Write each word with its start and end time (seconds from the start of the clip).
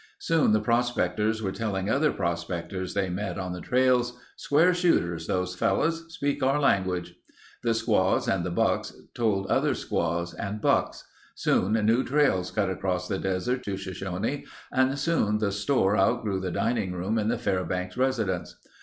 Soon 0.17 0.51
the 0.51 0.59
prospectors 0.59 1.43
were 1.43 1.51
telling 1.51 1.87
other 1.87 2.11
prospectors 2.11 2.95
they 2.95 3.07
met 3.07 3.37
on 3.37 3.53
the 3.53 3.61
trails: 3.61 4.19
"Square 4.35 4.73
shooters—those 4.73 5.53
fellows. 5.53 6.11
Speak 6.11 6.41
our 6.41 6.59
language...." 6.59 7.13
The 7.61 7.75
squaws 7.75 8.27
and 8.27 8.43
the 8.43 8.49
bucks 8.49 8.91
told 9.13 9.45
other 9.45 9.75
squaws 9.75 10.33
and 10.33 10.59
bucks. 10.59 11.05
Soon 11.35 11.73
new 11.85 12.03
trails 12.03 12.49
cut 12.49 12.71
across 12.71 13.07
the 13.07 13.19
desert 13.19 13.61
to 13.65 13.77
Shoshone 13.77 14.43
and 14.71 14.97
soon 14.97 15.37
the 15.37 15.51
store 15.51 15.95
outgrew 15.95 16.39
the 16.39 16.49
dining 16.49 16.93
room 16.93 17.19
in 17.19 17.27
the 17.27 17.37
Fairbanks 17.37 17.95
residence. 17.95 18.55